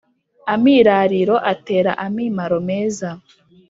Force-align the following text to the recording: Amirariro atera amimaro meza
Amirariro 0.53 1.35
atera 1.51 1.91
amimaro 2.05 2.57
meza 2.69 3.09